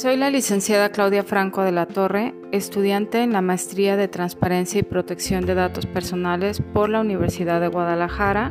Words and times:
Soy 0.00 0.16
la 0.16 0.30
licenciada 0.30 0.88
Claudia 0.88 1.24
Franco 1.24 1.62
de 1.62 1.72
la 1.72 1.84
Torre, 1.84 2.32
estudiante 2.52 3.22
en 3.22 3.34
la 3.34 3.42
Maestría 3.42 3.98
de 3.98 4.08
Transparencia 4.08 4.80
y 4.80 4.82
Protección 4.82 5.44
de 5.44 5.54
Datos 5.54 5.84
Personales 5.84 6.62
por 6.72 6.88
la 6.88 7.02
Universidad 7.02 7.60
de 7.60 7.68
Guadalajara 7.68 8.50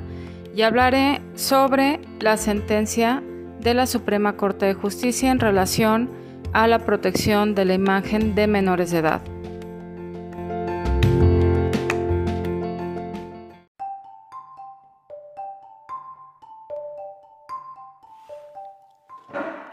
y 0.56 0.62
hablaré 0.62 1.22
sobre 1.34 2.02
la 2.20 2.38
sentencia 2.38 3.24
de 3.62 3.74
la 3.74 3.88
Suprema 3.88 4.38
Corte 4.38 4.68
de 4.68 4.76
Justicia 4.76 5.32
en 5.32 5.40
relación 5.40 6.12
a 6.54 6.68
la 6.68 6.86
protección 6.86 7.56
de 7.56 7.66
la 7.66 7.74
imagen 7.74 8.36
de 8.36 8.46
menores 8.46 8.92
de 8.92 9.00
edad. 9.00 9.22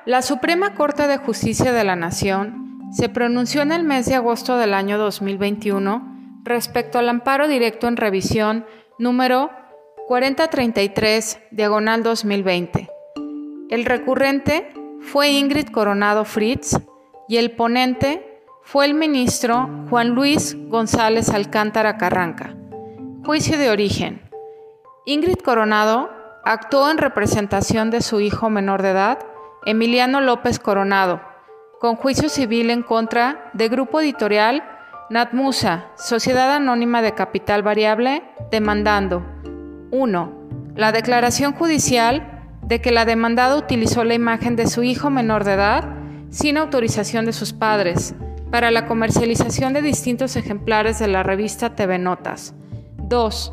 La 0.07 0.23
Suprema 0.23 0.77
Corte 0.77 1.09
de 1.09 1.17
Justicia 1.17 1.73
de 1.73 1.83
la 1.83 1.97
Nación 1.97 2.79
se 2.93 3.09
pronunció 3.09 3.63
en 3.63 3.73
el 3.73 3.83
mes 3.83 4.07
de 4.07 4.15
agosto 4.15 4.57
del 4.57 4.73
año 4.73 4.99
2021 4.99 6.43
respecto 6.45 7.01
al 7.01 7.09
amparo 7.09 7.49
directo 7.49 7.89
en 7.89 7.97
revisión 7.97 8.65
número 9.01 9.51
4033, 10.07 11.41
diagonal 11.51 12.05
2020. 12.05 12.89
El 13.69 13.85
recurrente 13.85 14.73
fue 15.01 15.31
Ingrid 15.31 15.71
Coronado 15.71 16.25
Fritz 16.25 16.79
y 17.29 17.39
el 17.39 17.51
ponente 17.51 18.45
fue 18.63 18.85
el 18.85 18.95
ministro 18.95 19.69
Juan 19.91 20.11
Luis 20.11 20.57
González 20.69 21.31
Alcántara 21.31 21.99
Carranca. 21.99 22.55
Juicio 23.25 23.59
de 23.59 23.71
origen. 23.71 24.31
Ingrid 25.05 25.39
Coronado 25.39 26.11
actuó 26.45 26.93
en 26.93 26.99
representación 26.99 27.91
de 27.91 28.03
su 28.03 28.21
hijo 28.21 28.51
menor 28.51 28.83
de 28.83 28.91
edad, 28.91 29.19
Emiliano 29.67 30.21
López 30.21 30.61
Coronado, 30.61 31.21
con 31.81 31.97
juicio 31.97 32.29
civil 32.29 32.71
en 32.71 32.85
contra 32.85 33.51
de 33.53 33.69
Grupo 33.69 34.01
Editorial 34.01 34.63
Natmusa, 35.11 35.87
Sociedad 35.97 36.53
Anónima 36.55 37.03
de 37.03 37.15
Capital 37.15 37.65
Variable, 37.65 38.23
demandando 38.53 39.27
1. 39.91 40.33
La 40.77 40.93
declaración 40.93 41.53
judicial 41.53 42.47
de 42.63 42.81
que 42.81 42.93
la 42.93 43.05
demandada 43.05 43.57
utilizó 43.57 44.05
la 44.05 44.15
imagen 44.15 44.55
de 44.55 44.69
su 44.69 44.85
hijo 44.85 45.11
menor 45.11 45.43
de 45.43 45.55
edad 45.55 45.97
sin 46.31 46.59
autorización 46.59 47.27
de 47.27 47.33
sus 47.33 47.53
padres 47.53 48.15
para 48.53 48.71
la 48.71 48.87
comercialización 48.87 49.73
de 49.73 49.83
distintos 49.83 50.37
ejemplares 50.37 51.01
de 51.01 51.09
la 51.09 51.25
revista 51.25 51.75
TV 51.75 51.99
Notas. 51.99 52.55
2. 52.99 53.53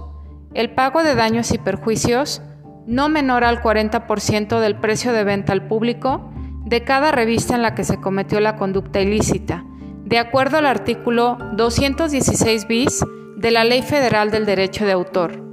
El 0.54 0.76
pago 0.76 1.02
de 1.02 1.16
daños 1.16 1.52
y 1.54 1.58
perjuicios 1.58 2.44
no 2.86 3.10
menor 3.10 3.44
al 3.44 3.62
40% 3.62 4.60
del 4.60 4.76
precio 4.76 5.14
de 5.14 5.24
venta 5.24 5.54
al 5.54 5.68
público 5.68 6.30
de 6.66 6.84
cada 6.84 7.12
revista 7.12 7.56
en 7.56 7.62
la 7.62 7.76
que 7.76 7.84
se 7.84 8.00
cometió 8.00 8.40
la 8.40 8.56
conducta 8.56 9.02
ilícita, 9.02 9.66
de 10.06 10.18
acuerdo 10.18 10.58
al 10.58 10.66
artículo 10.66 11.38
216 11.54 12.68
bis 12.68 13.04
de 13.38 13.52
la 13.52 13.64
Ley 13.64 13.82
Federal 13.82 14.32
del 14.32 14.46
Derecho 14.46 14.86
de 14.86 14.94
Autor. 14.94 15.44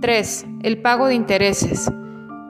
3. 0.00 0.46
El 0.62 0.78
pago 0.78 1.06
de 1.06 1.14
intereses. 1.14 1.90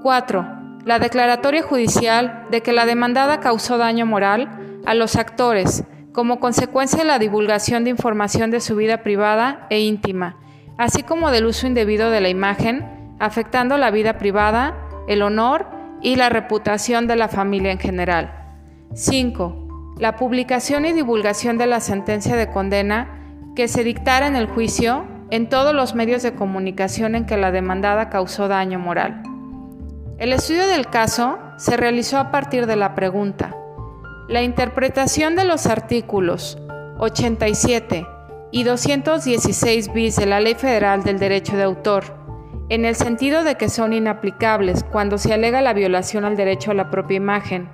4. 0.03 0.47
La 0.85 0.99
declaratoria 0.99 1.63
judicial 1.63 2.47
de 2.51 2.63
que 2.63 2.73
la 2.73 2.87
demandada 2.87 3.41
causó 3.41 3.79
daño 3.79 4.07
moral 4.07 4.81
a 4.85 4.95
los 4.95 5.17
actores 5.17 5.85
como 6.13 6.41
consecuencia 6.41 6.99
de 6.99 7.05
la 7.05 7.19
divulgación 7.19 7.85
de 7.85 7.91
información 7.91 8.51
de 8.51 8.61
su 8.61 8.77
vida 8.77 9.03
privada 9.03 9.67
e 9.71 9.81
íntima, 9.81 10.37
así 10.77 11.03
como 11.03 11.31
del 11.31 11.47
uso 11.47 11.67
indebido 11.67 12.11
de 12.11 12.21
la 12.21 12.29
imagen 12.29 13.02
afectando 13.23 13.79
la 13.79 13.93
vida 13.93 14.19
privada, 14.19 14.75
el 15.07 15.23
honor 15.23 15.67
y 16.03 16.17
la 16.17 16.29
reputación 16.29 17.07
de 17.07 17.15
la 17.15 17.29
familia 17.29 17.71
en 17.71 17.79
general. 17.79 18.33
5. 18.95 19.95
La 20.01 20.17
publicación 20.17 20.85
y 20.87 20.93
divulgación 20.93 21.57
de 21.57 21.69
la 21.69 21.79
sentencia 21.79 22.35
de 22.35 22.51
condena 22.51 23.21
que 23.55 23.69
se 23.69 23.85
dictara 23.85 24.27
en 24.27 24.35
el 24.35 24.49
juicio 24.49 25.05
en 25.31 25.49
todos 25.49 25.73
los 25.73 25.95
medios 25.95 26.25
de 26.25 26.35
comunicación 26.35 27.15
en 27.15 27.25
que 27.25 27.37
la 27.37 27.53
demandada 27.53 28.11
causó 28.11 28.49
daño 28.49 28.81
moral. 28.81 29.23
El 30.19 30.33
estudio 30.33 30.67
del 30.67 30.89
caso 30.89 31.39
se 31.59 31.77
realizó 31.77 32.19
a 32.19 32.33
partir 32.33 32.67
de 32.67 32.75
la 32.75 32.97
pregunta. 32.97 33.55
La 34.29 34.43
interpretación 34.43 35.37
de 35.37 35.45
los 35.45 35.67
artículos 35.69 36.59
87 36.99 38.05
y 38.51 38.65
216 38.65 39.93
bis 39.93 40.17
de 40.17 40.27
la 40.27 40.41
Ley 40.41 40.57
Federal 40.57 41.05
del 41.05 41.21
Derecho 41.21 41.57
de 41.57 41.63
Autor 41.63 42.22
en 42.73 42.87
el 42.87 42.95
sentido 42.95 43.45
de 43.45 43.57
que 43.57 43.69
son 43.69 43.93
inaplicables 43.93 44.83
cuando 44.83 45.19
se 45.19 45.35
alega 45.35 45.61
la 45.61 45.75
violación 45.75 46.25
al 46.25 46.39
derecho 46.39 46.71
a 46.71 46.75
la 46.75 46.89
propia 46.89 47.19
imagen, 47.19 47.69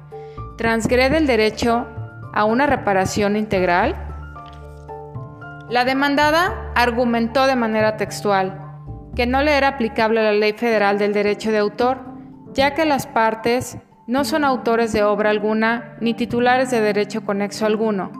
transgrede 0.57 1.19
el 1.19 1.29
derecho 1.29 1.87
a 2.33 2.45
una 2.45 2.67
reparación 2.67 3.37
integral? 3.37 3.95
La 5.71 5.85
demandada 5.85 6.73
argumentó 6.75 7.47
de 7.47 7.55
manera 7.55 7.97
textual 7.97 8.61
que 9.15 9.25
no 9.25 9.41
le 9.41 9.57
era 9.57 9.69
aplicable 9.69 10.21
la 10.21 10.33
ley 10.33 10.55
federal 10.55 10.99
del 10.99 11.13
derecho 11.13 11.53
de 11.53 11.59
autor, 11.59 12.01
ya 12.53 12.75
que 12.75 12.85
las 12.85 13.07
partes 13.07 13.79
no 14.09 14.25
son 14.25 14.43
autores 14.43 14.93
de 14.93 15.05
obra 15.05 15.31
alguna 15.31 15.97
ni 16.01 16.13
titulares 16.15 16.73
de 16.73 16.81
derecho 16.81 17.25
conexo 17.25 17.67
alguno, 17.67 18.11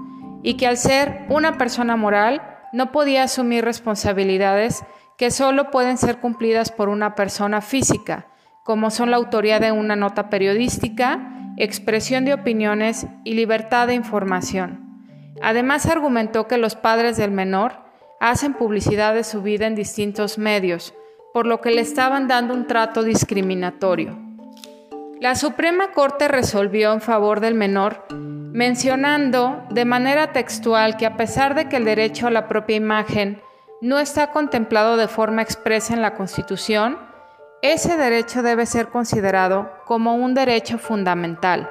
y 0.45 0.55
que 0.55 0.69
al 0.69 0.77
ser 0.77 1.27
una 1.29 1.59
persona 1.59 1.97
moral 1.97 2.41
no 2.73 2.93
podía 2.93 3.25
asumir 3.25 3.65
responsabilidades 3.65 4.85
que 5.19 5.33
solo 5.33 5.71
pueden 5.71 5.99
ser 5.99 6.19
cumplidas 6.19 6.71
por 6.71 6.89
una 6.89 7.17
persona 7.17 7.61
física, 7.61 8.29
como 8.63 8.91
son 8.91 9.11
la 9.11 9.17
autoría 9.17 9.59
de 9.59 9.73
una 9.73 9.97
nota 9.97 10.31
periodística, 10.31 11.53
expresión 11.57 12.25
de 12.25 12.35
opiniones 12.35 13.07
y 13.25 13.35
libertad 13.35 13.89
de 13.89 13.95
información. 13.95 15.03
Además 15.43 15.87
argumentó 15.87 16.47
que 16.47 16.57
los 16.57 16.77
padres 16.77 17.17
del 17.17 17.33
menor 17.33 17.81
hacen 18.21 18.55
publicidad 18.55 19.13
de 19.13 19.25
su 19.25 19.43
vida 19.43 19.67
en 19.67 19.75
distintos 19.75 20.39
medios, 20.39 20.95
por 21.35 21.47
lo 21.47 21.61
que 21.61 21.73
le 21.73 21.81
estaban 21.81 22.29
dando 22.29 22.55
un 22.55 22.69
trato 22.69 23.03
discriminatorio. 23.03 24.17
La 25.21 25.35
Suprema 25.35 25.91
Corte 25.91 26.29
resolvió 26.29 26.93
en 26.93 27.01
favor 27.01 27.41
del 27.41 27.55
menor, 27.55 28.07
mencionando 28.13 29.65
de 29.71 29.85
manera 29.85 30.33
textual 30.33 30.97
que 30.97 31.07
a 31.07 31.17
pesar 31.17 31.57
de 31.57 31.69
que 31.69 31.77
el 31.77 31.85
derecho 31.85 32.29
a 32.29 32.31
la 32.31 32.47
propia 32.47 32.77
imagen 32.77 33.43
no 33.81 34.01
está 34.01 34.33
contemplado 34.33 34.97
de 34.97 35.07
forma 35.07 35.43
expresa 35.43 35.95
en 35.95 36.03
la 36.03 36.15
Constitución, 36.15 36.99
ese 37.63 37.97
derecho 37.97 38.43
debe 38.43 38.67
ser 38.67 38.89
considerado 38.89 39.73
como 39.85 40.17
un 40.17 40.35
derecho 40.35 40.79
fundamental. 40.79 41.71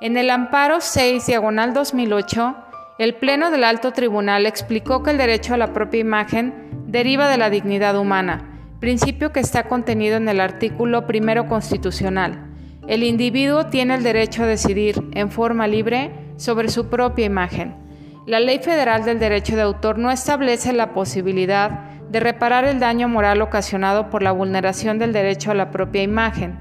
En 0.00 0.16
el 0.16 0.30
amparo 0.30 0.80
6 0.80 1.26
diagonal 1.26 1.74
2008, 1.74 2.56
el 2.98 3.14
Pleno 3.14 3.50
del 3.50 3.64
Alto 3.64 3.92
Tribunal 3.92 4.46
explicó 4.46 5.02
que 5.02 5.10
el 5.10 5.18
derecho 5.18 5.54
a 5.54 5.56
la 5.56 5.72
propia 5.72 6.00
imagen 6.00 6.70
deriva 6.86 7.28
de 7.28 7.38
la 7.38 7.50
dignidad 7.50 7.98
humana, 7.98 8.76
principio 8.78 9.32
que 9.32 9.40
está 9.40 9.64
contenido 9.64 10.16
en 10.16 10.28
el 10.28 10.40
artículo 10.40 11.06
primero 11.06 11.48
constitucional. 11.48 12.48
El 12.86 13.02
individuo 13.02 13.66
tiene 13.66 13.94
el 13.94 14.02
derecho 14.02 14.42
a 14.42 14.46
decidir 14.46 15.02
en 15.12 15.30
forma 15.30 15.66
libre 15.66 16.12
sobre 16.36 16.68
su 16.68 16.88
propia 16.88 17.24
imagen. 17.24 17.81
La 18.24 18.38
Ley 18.38 18.60
Federal 18.60 19.04
del 19.04 19.18
Derecho 19.18 19.56
de 19.56 19.62
Autor 19.62 19.98
no 19.98 20.08
establece 20.08 20.72
la 20.72 20.92
posibilidad 20.92 21.90
de 22.08 22.20
reparar 22.20 22.64
el 22.64 22.78
daño 22.78 23.08
moral 23.08 23.42
ocasionado 23.42 24.10
por 24.10 24.22
la 24.22 24.30
vulneración 24.30 25.00
del 25.00 25.12
derecho 25.12 25.50
a 25.50 25.54
la 25.54 25.72
propia 25.72 26.04
imagen. 26.04 26.56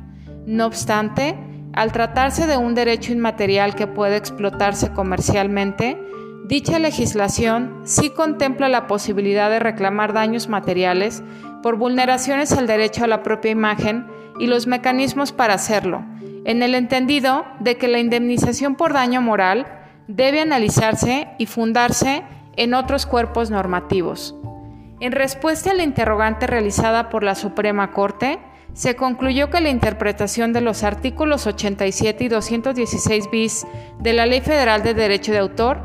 No 0.47 0.65
obstante, 0.65 1.37
al 1.73 1.91
tratarse 1.91 2.47
de 2.47 2.57
un 2.57 2.73
derecho 2.73 3.13
inmaterial 3.13 3.75
que 3.75 3.85
puede 3.85 4.17
explotarse 4.17 4.91
comercialmente, 4.91 6.01
dicha 6.47 6.79
legislación 6.79 7.81
sí 7.83 8.09
contempla 8.09 8.67
la 8.67 8.87
posibilidad 8.87 9.51
de 9.51 9.59
reclamar 9.59 10.13
daños 10.13 10.49
materiales 10.49 11.21
por 11.61 11.75
vulneraciones 11.75 12.53
al 12.53 12.65
derecho 12.65 13.03
a 13.03 13.07
la 13.07 13.21
propia 13.21 13.51
imagen 13.51 14.07
y 14.39 14.47
los 14.47 14.65
mecanismos 14.65 15.31
para 15.31 15.53
hacerlo, 15.53 16.03
en 16.43 16.63
el 16.63 16.73
entendido 16.73 17.45
de 17.59 17.77
que 17.77 17.87
la 17.87 17.99
indemnización 17.99 18.73
por 18.73 18.93
daño 18.93 19.21
moral 19.21 19.67
debe 20.15 20.41
analizarse 20.41 21.27
y 21.37 21.45
fundarse 21.45 22.23
en 22.57 22.73
otros 22.73 23.05
cuerpos 23.05 23.49
normativos. 23.49 24.35
En 24.99 25.13
respuesta 25.13 25.71
a 25.71 25.73
la 25.73 25.83
interrogante 25.83 26.47
realizada 26.47 27.09
por 27.09 27.23
la 27.23 27.35
Suprema 27.35 27.91
Corte, 27.91 28.39
se 28.73 28.95
concluyó 28.95 29.49
que 29.49 29.61
la 29.61 29.69
interpretación 29.69 30.53
de 30.53 30.61
los 30.61 30.83
artículos 30.83 31.47
87 31.47 32.23
y 32.23 32.27
216 32.27 33.29
bis 33.31 33.65
de 33.99 34.13
la 34.13 34.25
Ley 34.25 34.41
Federal 34.41 34.83
de 34.83 34.93
Derecho 34.93 35.31
de 35.31 35.39
Autor 35.39 35.81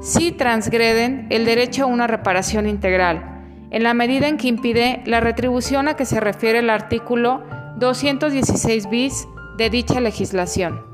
sí 0.00 0.32
transgreden 0.32 1.26
el 1.30 1.44
derecho 1.44 1.84
a 1.84 1.86
una 1.86 2.06
reparación 2.06 2.66
integral, 2.66 3.42
en 3.70 3.82
la 3.82 3.92
medida 3.92 4.28
en 4.28 4.38
que 4.38 4.48
impide 4.48 5.02
la 5.04 5.20
retribución 5.20 5.88
a 5.88 5.94
que 5.94 6.06
se 6.06 6.20
refiere 6.20 6.60
el 6.60 6.70
artículo 6.70 7.42
216 7.76 8.88
bis 8.88 9.26
de 9.58 9.68
dicha 9.68 10.00
legislación. 10.00 10.89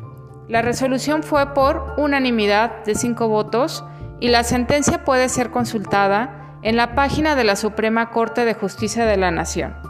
La 0.49 0.63
resolución 0.63 1.23
fue 1.23 1.55
por 1.55 1.95
unanimidad 1.97 2.85
de 2.85 2.95
cinco 2.95 3.29
votos 3.29 3.85
y 4.21 4.29
la 4.29 4.45
sentencia 4.45 5.05
puede 5.05 5.29
ser 5.29 5.51
consultada 5.51 6.59
en 6.63 6.77
la 6.77 6.95
página 6.95 7.35
de 7.35 7.45
la 7.45 7.57
Suprema 7.57 8.11
Corte 8.11 8.45
de 8.45 8.55
Justicia 8.55 9.07
de 9.07 9.17
la 9.17 9.31
Nación. 9.31 9.86